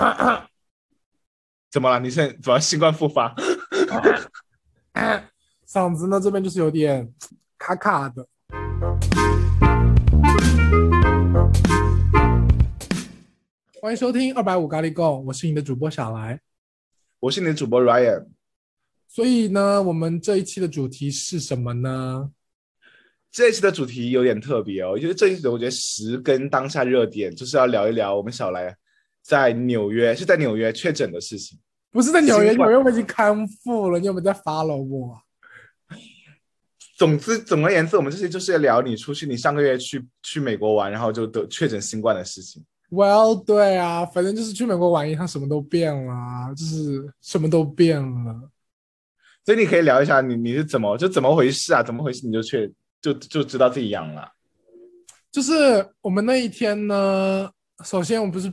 [1.70, 2.00] 怎么了？
[2.00, 3.34] 你现在怎么新冠复发？
[5.68, 7.12] 嗓子呢这边就是有点
[7.58, 8.26] 卡卡的。
[13.82, 16.40] 欢迎收听二百五咖喱贡，我是你的主播小来。
[17.20, 18.26] 我是你的主播 Ryan。
[19.06, 22.30] 所以呢，我们这一期的主题是什么呢？
[23.30, 28.74] 这一期的主题有点特别哦，因为这一期我觉得十跟当下热点就是要聊一聊我们小来
[29.22, 31.58] 在纽约是在纽约确诊的事情。
[31.90, 35.20] 不是在纽约，纽约我已经康复了，你有没有在 follow 我啊？
[36.96, 42.62] 总之，总而言之，我们这些就是要聊你出去，你上个月去去美国玩，然后就得确诊新冠的事情。
[42.90, 48.50] Well，对啊，反正就是去美国玩一趟，什么都变了啊，就是什么都变了。
[49.44, 51.82] 所以你可以聊一下你你是怎么就怎么回事啊？
[51.82, 54.30] 怎么回事你就确就就知道自己阳了？
[55.32, 55.52] 就是
[56.02, 57.50] 我们那一天呢，
[57.82, 58.52] 首先我们不是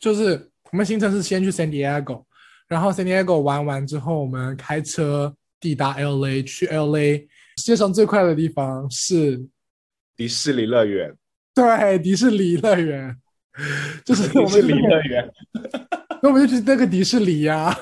[0.00, 2.24] 就是我们行程是先去 San Diego，
[2.66, 7.18] 然后 San Diego 玩完之后，我们开车抵达 LA，去 LA
[7.58, 9.40] 世界上最快的地方是
[10.16, 11.14] 迪士尼乐园，
[11.54, 13.14] 对迪士尼乐园，
[14.04, 15.30] 就是我们迪士尼乐园，
[16.22, 17.76] 那我们就去那个迪士尼呀、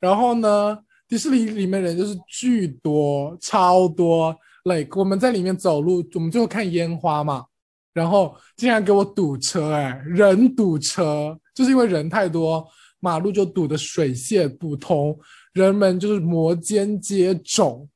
[0.00, 4.34] 然后呢，迪士尼里面人就是巨多，超多。
[4.64, 7.46] like 我们在里面走路，我们最后看烟花嘛，
[7.92, 12.66] 然后竟然给我堵车、哎，人堵车，就是因为人太多，
[13.00, 15.18] 马路就堵得水泄不通，
[15.52, 17.86] 人们就是摩肩接踵，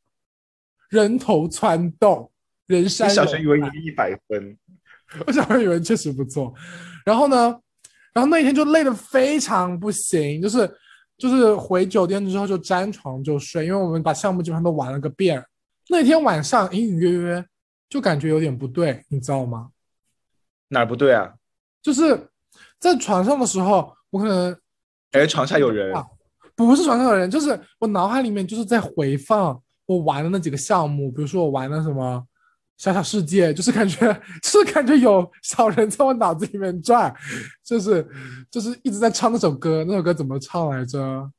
[0.89, 2.31] 人头攒动，
[2.67, 4.57] 人山你小学人语文一百分，
[5.27, 6.53] 我小学语文确实不错。
[7.05, 7.57] 然后呢，
[8.13, 10.69] 然后那一天就累得非常不行，就是
[11.17, 15.45] 就是回酒店之后就粘床就睡，因为我们把项目基本上都玩了个遍。
[15.89, 17.45] 那天晚上隐隐约约
[17.89, 19.69] 就感觉有点不对，你知道吗？
[20.69, 21.35] 哪儿不对啊？
[21.83, 22.29] 就是
[22.79, 24.53] 在床上的时候，我可能
[25.11, 26.05] 感觉床下有人，啊
[26.57, 32.25] 不是床上有人，就是我脑海里面就是在回放我玩的那几个项目，比如说我玩的什么
[32.77, 37.15] 小小世界，就是感觉就是感觉有小人在我脑子里面转，
[37.65, 38.07] 就是
[38.51, 41.31] 就是一直在唱那首歌，那首歌怎么唱来着？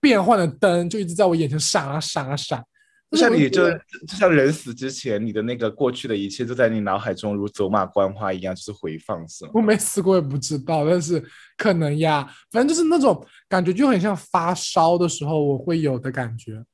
[0.00, 2.64] 变幻的灯就一直在我眼前闪啊闪啊闪，
[3.12, 9.50] 就像你就就像人死之前，你的那个过去的一切就在你脑海中如走马观花一样，就是回放，是吗？
[9.52, 11.22] 我没死过也不知道，但是
[11.58, 16.64] 可能呀，反正就是那种感觉就很像发烧的时候我会有的感觉。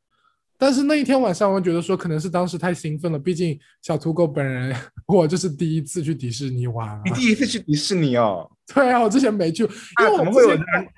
[0.57, 4.75] 但是那一天晚上，我觉得说可能是当时太兴奋了，毕竟小土狗本人
[5.07, 7.11] 我就是第一次去迪士尼玩啊你。
[7.13, 8.49] 第一次去迪士尼哦？
[8.75, 10.51] 对啊，我之前没去，因为我那怎么会有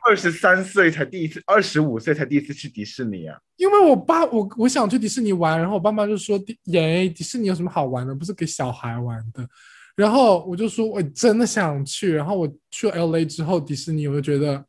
[0.08, 3.38] 二十三岁才第一次，二十五岁才第一次去迪士尼啊？
[3.56, 9.47] 因为我爸我我想去迪士尼玩，然后我爸妈就说迪耶迪士尼有什么好玩的，不是给小孩玩的。
[9.94, 14.64] 然后我就说我真的想去，然后我去了 L A 之后，迪士尼我就觉得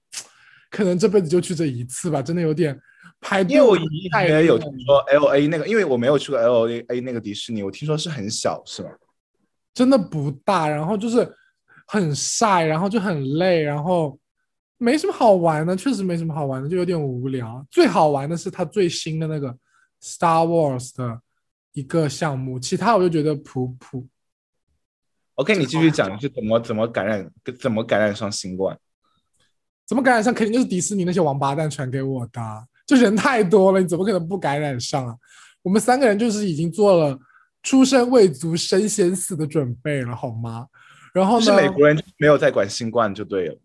[0.70, 2.80] 可能这辈子就去这一次吧，真的有点
[3.20, 8.90] 排队因为我以有听说 L A 那个，因为我没有去过 L A A 那个迪士尼，我听说是很小，是吗？
[9.74, 11.26] 真的不大，然后就是
[11.92, 14.18] 很晒，然后就很累，然后
[14.78, 17.68] 没什么好玩的，确实没什么好玩的，就有点无聊。
[17.70, 19.50] 最好玩的是它最新的那个
[20.02, 21.20] Star Wars 的
[21.74, 24.08] 一个项目，其他我就觉得普普。
[25.36, 27.30] OK，你继续讲，你是怎么怎么感染，
[27.60, 28.80] 怎么感染上新冠？
[29.86, 30.34] 怎么感染上？
[30.34, 32.42] 肯定就是迪士尼那些王八蛋传给我的，
[32.88, 35.14] 就人太多了，你怎么可能不感染上啊？
[35.62, 37.20] 我们三个人就是已经做了
[37.62, 40.68] 出生未足身先死的准备了，好吗？
[41.14, 41.46] 然后呢？
[41.46, 43.58] 是美国人没有在管新冠就对了。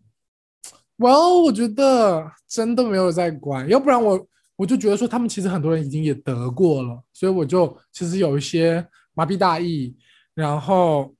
[0.97, 9.95] Well，我觉得真的没有在管，要不然我我就觉得说他们其实很多人已经也得过了，所以我就其实有一些麻痹大意，
[10.33, 11.13] 然后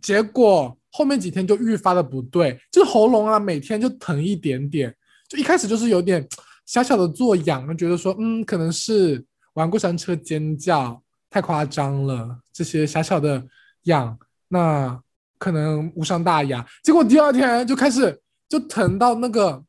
[0.00, 4.94] 结果后面几天就愈发的不对，就是喉咙啊每天就疼一点点，
[5.28, 6.24] 就一开始就是有点
[6.64, 9.24] 小小的作痒，就觉得说嗯可能是
[9.54, 13.42] 玩过山车尖叫太夸张了，这些小小的
[13.84, 14.16] 痒，
[14.46, 15.02] 那
[15.38, 18.20] 可能无伤大雅，结果第二天就开始。
[18.46, 19.64] 就疼到那个，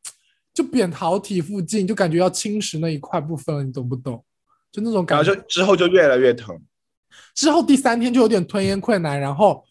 [0.52, 4.22] 就扁桃体附近，就感觉要侵蚀那一块部分了，你懂不懂？
[4.70, 5.30] 就那种感觉。
[5.30, 6.56] 后就之后就越来越疼。
[7.34, 9.64] 之后第三天就有点吞咽困难，然后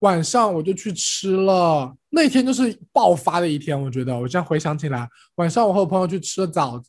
[0.00, 6.82] 晚上我就去吃了，那天就是爆发的一天，我觉得我现在回想起来，晚上我和我朋友去吃了早，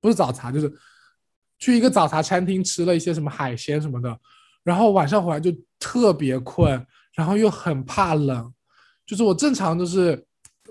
[0.00, 0.72] 不是早茶，就是
[1.58, 4.18] 去一个早茶餐厅吃了一些什么海鲜什么的，
[4.64, 6.84] 然后晚上回来就特别困，
[7.16, 8.52] 然后又很怕冷，
[9.04, 10.24] 就是我正常都是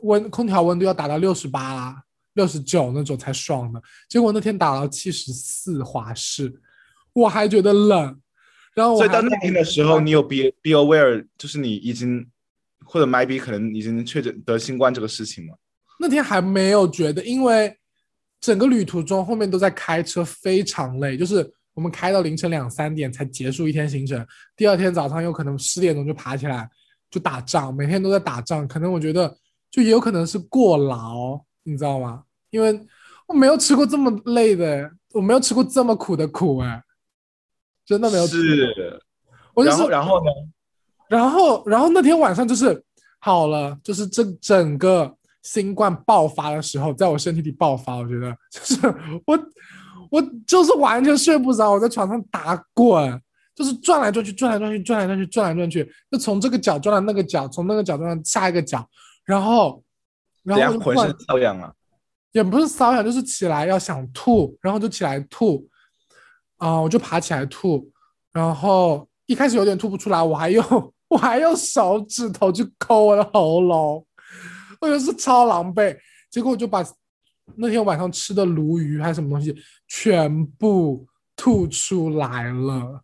[0.04, 2.02] 温空调温度要达到六十八、
[2.34, 6.62] 六十九那种才爽的，结果那天打到七十四华氏，
[7.14, 8.22] 我还觉得冷，
[8.76, 12.26] 然后所以到那天的时候，你有 be be aware，就是你已经
[12.86, 15.56] 或者 maybe 可能已经确诊得新冠这个事情吗？
[16.00, 17.76] 那天还没有觉得，因为
[18.40, 24.26] 整个旅途中后面都在开车，非常累，就是我们开到凌晨两三点才结束一天行程，
[24.56, 26.68] 第二天早上有可能十点钟就爬起来
[27.12, 29.38] 就打仗，每天都在打仗，可能我觉得
[29.70, 32.24] 就也有可能是过劳，你知道吗？
[32.50, 32.80] 因为
[33.28, 36.82] 我没有吃过这么累的，我没有吃过这么苦的苦，哎，
[37.86, 38.56] 真的没有吃过。
[38.56, 39.04] 是，
[39.54, 40.32] 我就是然后然后呢？
[41.08, 42.84] 然后，然后那天晚上就是
[43.20, 48.88] 好了，就是这整个新冠爆发的时候，在我身体里爆发，我觉得就是
[49.26, 49.38] 我，
[50.16, 53.22] 我就是完全睡不着，我在床上打滚，
[53.54, 58.88] 就是转来转去，转来转去，转来转去，转来转去，就从这个角转到那个角，从那个角转到下一个角，
[59.26, 59.84] 然后，
[60.42, 61.74] 然后就突然身瘙痒啊？
[62.32, 65.68] 也不是瘙痒，就是起来要想吐，然后就起来吐，
[66.60, 67.86] 啊、我就爬起来吐，
[68.32, 74.06] 然后一开始有点吐不出来，我还用我还用手指头去抠我的喉咙，
[74.80, 75.98] 我就是超狼狈，
[76.32, 76.82] 结果我就把
[77.56, 79.56] 那天晚上吃的鲈鱼还是什么东西
[79.88, 81.06] 全部
[81.36, 83.02] 吐出来了，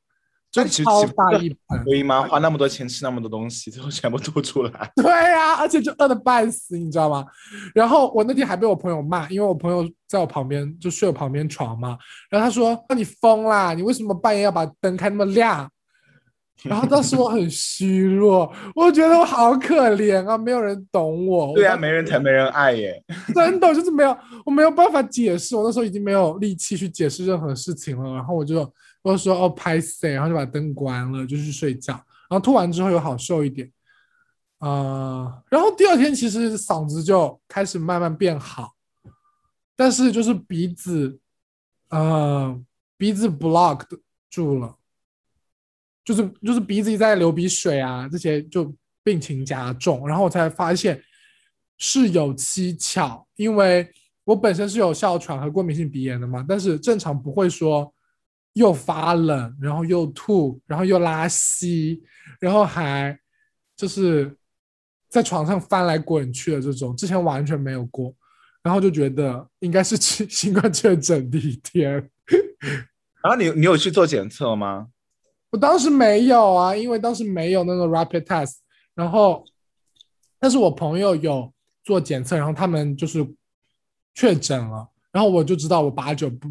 [0.51, 1.83] 就超大一盆。
[1.85, 2.23] 可以吗？
[2.27, 4.91] 花那么多钱吃那么多东西， 最后全部吐出来。
[4.97, 7.25] 对呀、而且就饿得半死，你知道吗？
[7.73, 11.97] 然后我那天还被我朋友骂，因为我朋友在我旁边就睡我旁边床嘛，
[12.29, 15.69] 然后他说：“那你疯啦，你为什么半夜要把灯开那么亮？”
[16.63, 21.53] 然后当时我很虚弱，我觉得我好可怜啊，没有人懂我。
[21.55, 23.03] 对啊，没人疼没人爱耶。
[23.33, 28.13] 真的就是没有，我没有办法解释，我那时候已经没有力气去解释任何事情了。
[28.13, 28.59] 然后我就
[29.01, 31.93] 我就说哦拍谁，然后就把灯关了，就去睡觉。
[32.29, 33.69] 然后吐完之后有好受一点，
[34.59, 38.71] 呃，然后第二天其实嗓子就开始慢慢变好，
[39.75, 41.19] 但是就是鼻子，
[41.89, 42.57] 呃，
[42.97, 43.99] 鼻子 blocked
[44.29, 44.75] 住了，
[46.03, 51.01] 就是就是鼻子一直在流鼻水啊，这些就病情加重，然后我才发现
[51.77, 53.87] 是有蹊跷，因为
[54.23, 57.93] 我本身是有哮喘和过敏性鼻炎的嘛，但是正常不会说
[58.53, 62.01] 又发冷，然后又吐，然后又拉稀，
[62.39, 63.17] 然后还
[63.75, 64.35] 就是
[65.09, 68.13] 在床上翻来滚去的这种，之前完全没有过，
[68.61, 71.93] 然后就觉得应该是新 新冠确诊第一天。
[73.23, 74.87] 然 后你你有去做检测吗？
[75.51, 78.55] 我当时没有啊，因为当时没有那个 rapid test，
[78.95, 79.45] 然后，
[80.39, 81.53] 但是我朋友有
[81.83, 83.25] 做检测，然后他们就是
[84.15, 86.49] 确诊了，然后我就知道我八九不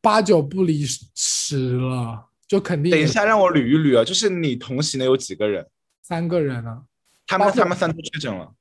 [0.00, 0.84] 八九不离
[1.14, 5.66] 十了，就肯定等一下，让我捋一捋啊，就是你同行的有几个人？
[6.02, 6.82] 三个人啊，
[7.26, 8.52] 他们他们三都确诊了。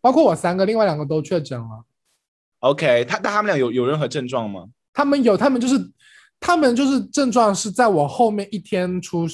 [0.00, 1.84] 包括我三个，另外两个都确诊了。
[2.60, 4.66] OK，他但他们俩有有任何症状吗？
[4.92, 5.76] 他们有，他们就是，
[6.40, 9.26] 他们就是症状是在我后面一天出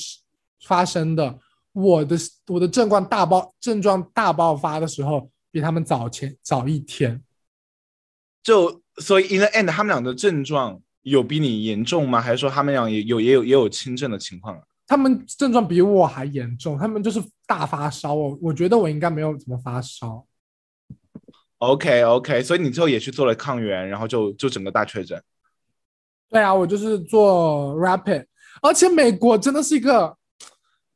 [0.65, 1.39] 发生的。
[1.73, 2.17] 我的
[2.47, 7.23] 我的症状大爆症状大爆发的时候，比他们早前早一天。
[8.43, 12.19] 就所以 in the end，他们俩的症状有比你严重吗？
[12.19, 14.63] 还是说他们俩也有也有也有轻症的情况啊？
[14.87, 18.15] 他们症状比我还严重，他们就是大发烧。
[18.15, 20.25] 我我觉得我应该没有怎么发烧。
[21.59, 25.23] OK OK，所以你最后也去做了抗原，然后就就整个大确诊。
[26.31, 28.25] 对啊，我就是做 rapid，
[28.61, 30.17] 而且美国真的是一个，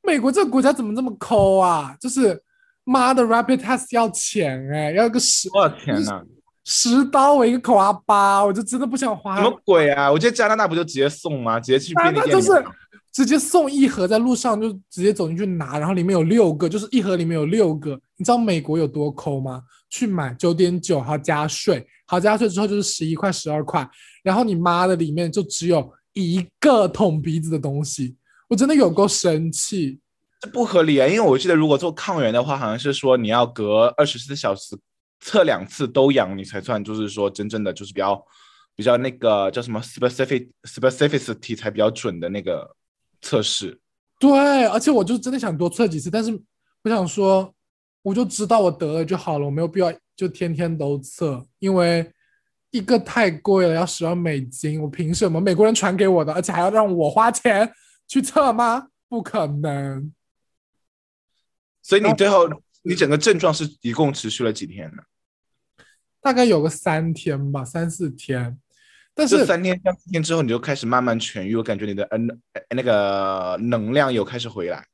[0.03, 1.97] 美国这个国家怎么这么抠啊？
[2.01, 2.43] 就是
[2.85, 6.23] 妈的 rapid test 要钱哎、要一个十多少钱呢、
[6.65, 9.43] 十刀我一个口啊八，我就真的不想花什。
[9.43, 10.11] 么鬼啊！
[10.11, 11.61] 我觉得加拿大不就直接送吗？
[11.61, 12.65] 直接去便利那就是店
[13.13, 17.99] 直接送一盒，在路上就直接走进去拿，然后里面有六个，就是一盒里面有六个。
[18.17, 19.63] 你知道美国有多抠吗？
[19.89, 23.89] 去买九点九，还要加税，好加税之后就是十一块、十二块，
[24.23, 28.17] 然后你妈的里面就只有一个捅鼻子的东西，
[28.49, 29.99] 我真的有够生气。
[30.41, 31.07] 这不合理啊！
[31.07, 34.75] 因为我记得如果做抗原的话，好像是说你要隔二十四小时
[35.21, 38.27] 测两次都阳，你才算就是说真正的就是比较
[38.75, 42.75] 比较那个叫什么 specific specificity 才比较准的那个
[43.21, 43.79] 测试。
[44.19, 46.33] 对，而且我就真的想多测几次，但是
[46.83, 47.55] 我想说，
[48.03, 52.11] 我就知道我得了就好了，我没有必要就天天都测，因为
[52.71, 55.41] 一个太贵了，要十万美金，我凭什么？
[55.41, 57.73] 美国人传给我的，而且还要让我花钱
[58.07, 58.89] 去测吗？
[59.09, 60.13] 不可能。
[61.83, 62.49] 所以你最后
[62.83, 65.03] 你整个症状是一共持续了几天呢？
[66.21, 68.59] 大概有个三天吧，三四天。
[69.13, 72.41] 但是三天、三四天之后，你就开始慢慢痊愈，我感觉你的嗯
[72.75, 74.87] 那个能量有开始回来。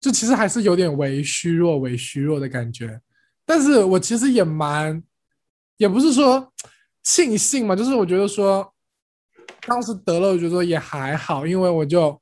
[0.00, 3.00] 就其实还是有点微虚弱、微虚弱的感觉。
[3.44, 5.02] 但是我其实也蛮，
[5.76, 6.52] 也不是说
[7.02, 8.72] 庆幸嘛，就是我觉得说，
[9.66, 12.20] 当时得了，我觉得也还好，因为我就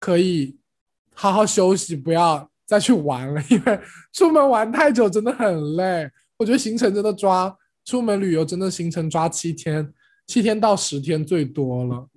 [0.00, 0.58] 可以
[1.14, 3.80] 好好休息，不要再去玩了，因为
[4.12, 6.10] 出门玩太久真的很累。
[6.36, 9.92] 我觉得行程真的抓出门旅游，真的行程抓七天，
[10.26, 12.08] 七天到十天最多了。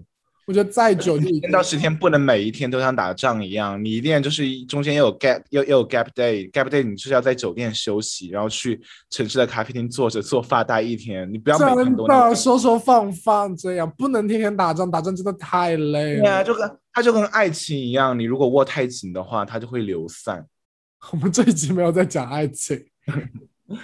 [0.50, 16.24] 我觉得再久就一天到十天不能每一天都像打仗一样，你一定就是中间又有 gap，又又有 gap day，gap day 你就是要在酒店休息，然后去城市的咖啡厅坐着做发呆一天，你不要每天都收收放放这样，不能天天打仗，打仗真的太累了。
[16.24, 20.44] 对啊，就跟它就跟爱情一样，你如果握太紧的话，它就会流散。
[21.14, 22.88] 我们这一集没有在讲爱情。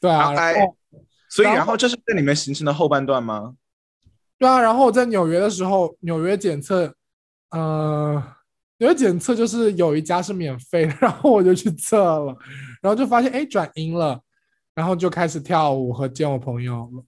[0.00, 0.34] 对啊，
[1.30, 3.54] 所以然后这是这里面形成的后半段吗？
[4.38, 6.92] 对啊，然后我在纽约的时候，纽约检测，
[7.50, 8.22] 呃，
[8.78, 12.36] 纽约检测就是有一家是免费的， 然后我就去测了，
[12.82, 14.20] 然后就发现哎转阴了，
[14.74, 17.04] 然后就开始跳舞和见我朋友了。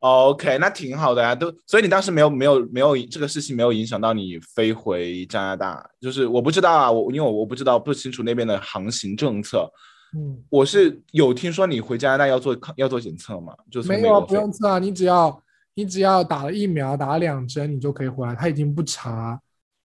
[0.00, 9.66] OK，那挺好的呀，都所以你当时没有没有没有这个事情没有影响到你飞回加拿大，就是我不知道啊，我因为我我不知道不清楚那边的航行政策。
[10.14, 15.42] 嗯，我是有听说你回加拿大要做要做检测嘛，就是没有不用测啊，你只要。
[15.76, 18.34] 你只要打了疫苗，打了两针，你就可以回来。
[18.34, 19.40] 他已经不查，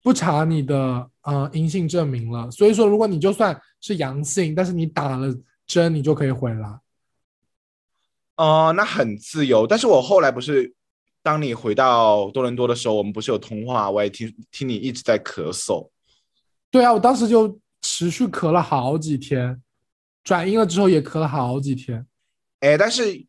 [0.02, 2.50] 不查你的呃阴性证明了。
[2.50, 5.28] 所以说，如果你就算是阳性，但是你打了
[5.68, 6.80] 针，你就可以回来。
[8.38, 9.68] 哦，那很自由。
[9.68, 10.74] 但是我后来不是，
[11.22, 15.90] 当你回到多伦多的时候，我们不是有通话，我也听听你一直在咳嗽。
[16.72, 19.62] 对啊，我当时就持续咳了好几天，
[20.24, 22.08] 转阴了之后也咳了好几天。
[22.62, 23.26] 哎，但是。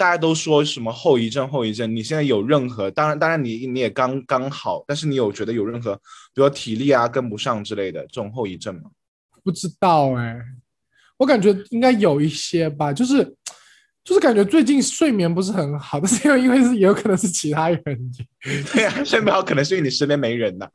[0.00, 1.46] 大家都说什么后遗症？
[1.46, 1.94] 后遗症？
[1.94, 2.90] 你现在有任何？
[2.90, 5.94] 当然，当然，你你也刚刚好，但是你有觉得有任何，
[6.32, 8.88] 比如体力啊跟不上之类的这种后遗症吗？
[9.44, 10.40] 不知道哎，
[11.18, 13.22] 我感觉应该有一些吧，就是
[14.02, 18.64] 就是感觉最近睡眠不是很好，但是因为因为是也有可能是其他原因。
[18.72, 20.66] 对啊，睡眠好可能是因为你身边没人呐。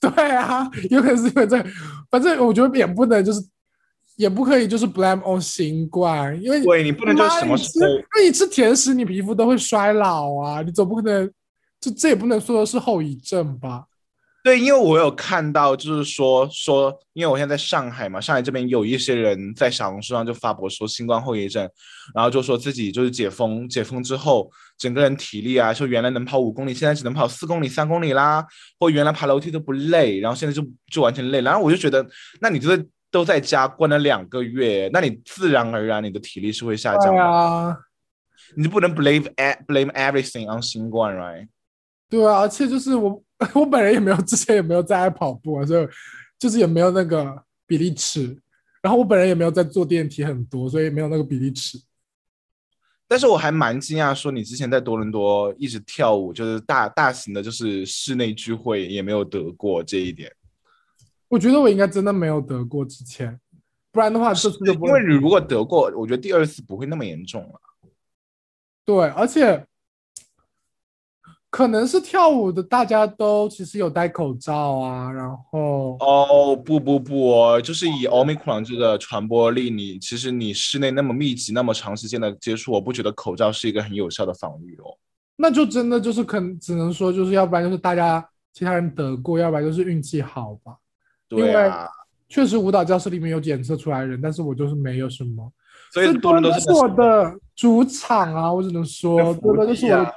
[0.00, 1.60] 对啊，有可能是因为这，
[2.08, 3.40] 反正我觉得也不能就是。
[4.16, 11.30] 也不可以，就是 blame on 新冠，因为对你不能就什么吃，因为你吃甜食，你皮肤都会衰老啊，你总不可能，
[11.78, 13.84] 这这也不能说的是后遗症吧？
[14.42, 21.68] 对，因为我有看到，就是说说，因为我现在在上海嘛，上海这边有一些人在小红书上就发博说新冠后遗症，
[22.14, 28.46] 然后就说自己就是解封，解封之后整个人体力啊，说原来能跑五公里，现在只能跑四公里、三公里啦，
[28.78, 32.06] 或原来爬楼梯都不累，然后现在就就完全累，然后我就觉得，
[32.40, 32.82] 那你觉得？
[33.16, 37.22] 都在家关了两个月，那你自然而然你的体力是会下降的。
[37.22, 37.74] 啊，
[38.54, 39.24] 你就不能 blame
[39.66, 41.48] blame everything on 新冠，right？
[42.10, 43.22] 对啊，而且就是我
[43.54, 45.88] 我本人也没有之前也没有在爱跑步啊，所以
[46.38, 48.36] 就是也没有那个比例尺。
[48.82, 51.80] 然后我本人也没有在坐电梯很多，所以没有那个比例尺。
[53.08, 60.30] 但是我还蛮惊讶，说你之前在多伦多一直跳舞，就是大大型的，就是室内聚会也没有得过这一点。
[61.28, 63.38] 我觉得我应该真的没有得过之前，
[63.90, 67.60] 不然的话这次就因为你如果得过，我觉得第二次不会那么严重了。
[68.84, 69.66] 对，而且
[71.50, 84.96] 可能是跳舞的大家都其实有戴口罩啊，然后哦不不不，就是以 omicron 这个传播力，你其实你室内那么密集、那么长时间的接触，我不觉得口罩是一个很有效的防御哦。
[85.36, 90.76] 那就真的就是可能只能说就是要不然就是大家其他人得过，要不然就是运气好吧。
[91.30, 91.70] 因为
[92.28, 95.50] 确实舞蹈教室里面有检测出来人，但是我就是没有什么，
[95.92, 100.12] 所以多人都是我的主场啊，我只能说，多伦就是我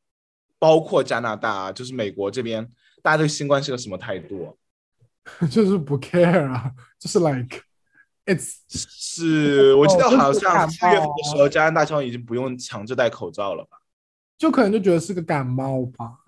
[0.59, 2.69] 包括加拿大，就是美国这边，
[3.01, 4.57] 大家对新冠是个什么态度？
[5.49, 7.61] 就是不 care 啊，就是 like
[8.25, 13.77] it's 是我记得好像四月份的时候，加拿大好像已经不用强制戴口罩了吧？
[14.37, 16.19] 就可能就觉得是个感冒吧。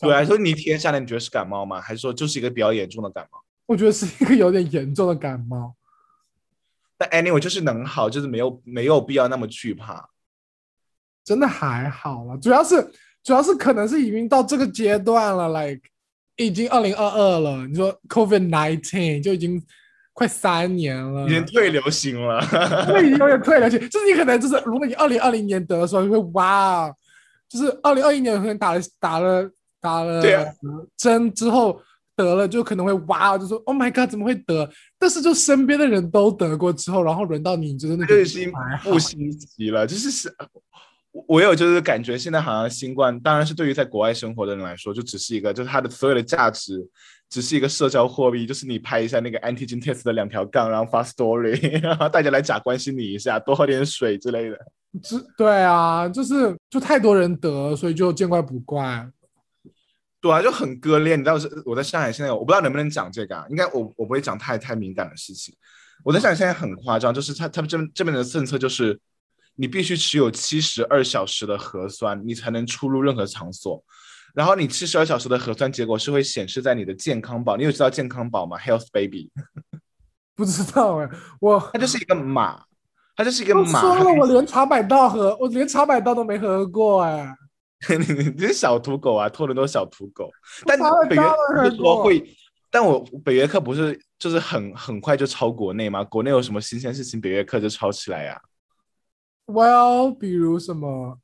[0.00, 1.80] 对啊，所以你体验下来，你觉得是感冒吗？
[1.80, 3.40] 还是说就是一个比较严重的感冒？
[3.66, 5.74] 我觉得是一个有点严重的感冒。
[6.96, 10.08] 但 anyway 就是能好，就是没有没有必要那么惧怕。
[11.28, 12.82] 真的还好了，主要是
[13.22, 15.82] 主要是可能是已经到这个阶段了，like
[16.36, 19.62] 已经二零二二了，你说 COVID nineteen 就已经
[20.14, 22.40] 快三年了，已经退流行了，
[22.88, 23.78] 那已经有点退流行。
[23.90, 26.90] 就是你可能就是，如果你二零二零年得的时候，你会哇，
[27.46, 29.50] 就是二零二一年可能打了打了
[29.82, 30.22] 打了
[30.96, 31.78] 针之后
[32.16, 34.66] 得了，就可能会哇，就说 Oh my God，怎么会得？
[34.98, 38.14] 但是就身边的人都得过之后，然后轮到你，就是那个
[38.82, 40.34] 不心急了，就是是。
[41.26, 46.86] 我有就是感觉现在好像新冠，当然是对于在国外生活的人来说，就只是一个，就是它的所有的价值，
[47.28, 54.58] 只是一个社交货币，就是你拍一下那个 antigen test 的两条杠，然后发 story，然后大家来假关心你一下，多喝点水之类的。
[55.02, 59.08] 这对啊，就是就太多人得，所以就见怪不怪。
[60.20, 61.16] 对啊，就很割裂。
[61.16, 65.54] 你知道是我在上海现在，我不知道能不能讲这个，啊，应该我我不会讲太太敏感的事情。
[66.04, 69.00] 我在上海现在很夸张，就是他他们这这边的政策就是。
[69.60, 73.82] 你必须持有七十二小时的核酸，你才能出入任何场所。
[74.32, 77.56] 然后你七十二小时的核酸结果是会显示在你的健康宝。
[77.56, 79.32] 你有知道健康宝吗？Health Baby？
[80.36, 81.10] 不知道哎，
[81.40, 82.62] 我它就是一个码，
[83.16, 83.80] 它就是一个码。
[83.80, 87.34] 说了，我连茶百道喝，我连茶百道都没喝过哎。
[87.90, 90.30] 你你这小土狗啊，托伦多小土狗。
[90.64, 92.24] 但北约克说会，
[92.70, 96.04] 但我北约克不是就是很很快就超国内吗？
[96.04, 98.40] 国内有什么新鲜事情，北约克就超起来呀。
[99.48, 101.18] Well，比如什么？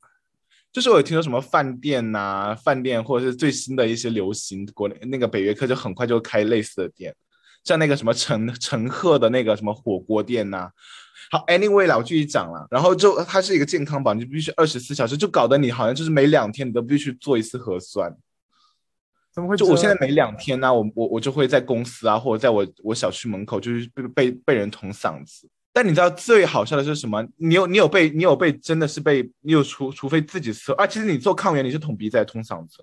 [0.73, 7.15] 就是我有听说什么饭店呐，饭店或者是最新的一些流行，国内那个北约克就很快就开类似的店，
[7.63, 10.71] 像那个什么陈陈赫的那个什么火锅店呐。
[11.29, 12.67] 好，Anyway 啦，我继续讲了。
[12.71, 18.11] 然后就它是一个健康宝，你必须二十四小时，就搞得你好像就是每两天你都必须做一次核酸。
[19.31, 19.55] 怎么会？
[19.55, 25.47] 就我现在每两天呢，我我我就会在公司啊，或者在我我小区门口，就是被被被人捅嗓子。
[25.75, 27.21] 但你知道最好笑的是什么？
[27.35, 32.81] 你有你有被你有被真的是被你有除除非自己测啊，其实你做抗原你是捅鼻子还是捅嗓子？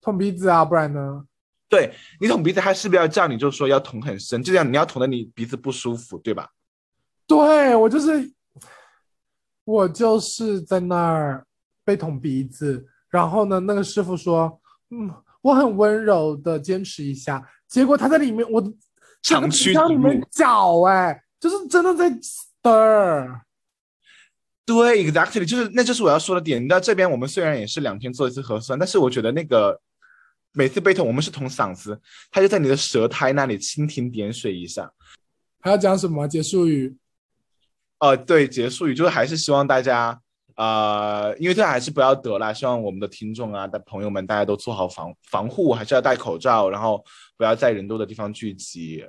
[0.00, 1.24] 捅鼻子啊，不然呢？
[1.68, 6.50] 对你捅鼻子，他是不是要叫你就说要捅很深，就这样你要捅的你鼻子不舒服，对吧？
[7.24, 8.32] 对我就是
[9.62, 11.46] 我就是在那儿
[11.84, 15.08] 被捅鼻子，然后呢，那个师傅说，嗯，
[15.40, 18.60] 我很温柔的坚持一下，结果他在里面我
[19.22, 21.22] 长驱里面搅哎。
[21.48, 23.40] 就是真的在 stir，
[24.64, 26.60] 对，exactly，就是那就是我要说的点。
[26.60, 29.80] 你知道这边我们虽然也是两天做一次核酸，但是我觉得那个
[30.52, 32.00] 每次被捅，我们是捅嗓子，
[32.32, 34.90] 他就在你的舌苔那里蜻蜓点水一下。
[35.60, 36.96] 还要讲什么结束语？
[37.98, 40.20] 呃，对，结束语就是还是希望大家，
[40.56, 42.52] 呃，因为这还是不要得啦。
[42.52, 47.04] 希望我们的听众啊的朋友们，大家都做好防防护，还是要戴口罩，然后
[47.36, 49.04] 不要在人多的地方聚集。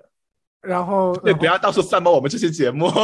[0.61, 2.87] 然后对，不要到处散播我们这些节目。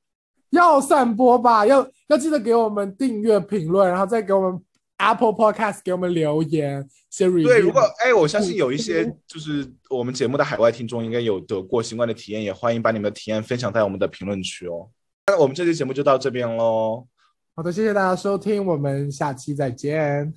[0.50, 4.60] 要散播吧，要要记得给我们订阅、评论，然后再给我们
[4.98, 6.84] Apple Podcast 给我们留言。
[7.16, 14.88] 对，如果哎，我相信有一些就是我们节目的海外听众应该有得过新冠的体验，也欢迎把你们的体验分享在我们的评论区哦。
[15.26, 17.06] 那我们这期节目就到这边喽。
[17.54, 20.32] 好的，谢谢大家收听，我们下期再见。